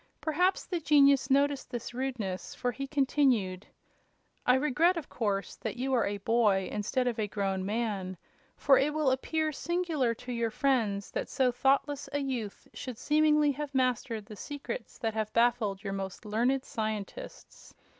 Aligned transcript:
Perhaps 0.19 0.65
the 0.65 0.79
genius 0.79 1.29
noticed 1.29 1.69
this 1.69 1.93
rudeness, 1.93 2.55
for 2.55 2.71
he 2.71 2.87
continued: 2.87 3.67
"I 4.47 4.55
regret, 4.55 4.97
of 4.97 5.09
course, 5.09 5.57
that 5.57 5.75
you 5.77 5.93
are 5.93 6.07
a 6.07 6.17
boy 6.17 6.67
instead 6.71 7.05
of 7.07 7.19
a 7.19 7.27
grown 7.27 7.63
man, 7.67 8.17
for 8.57 8.79
it 8.79 8.95
will 8.95 9.11
appear 9.11 9.51
singular 9.51 10.15
to 10.15 10.31
your 10.33 10.49
friends 10.49 11.11
that 11.11 11.29
so 11.29 11.51
thoughtless 11.51 12.09
a 12.13 12.19
youth 12.19 12.67
should 12.73 12.97
seemingly 12.97 13.51
have 13.51 13.75
mastered 13.75 14.25
the 14.25 14.35
secrets 14.35 14.97
that 14.97 15.13
have 15.13 15.31
baffled 15.33 15.83
your 15.83 15.93
most 15.93 16.25
learned 16.25 16.65
scientists. 16.65 17.75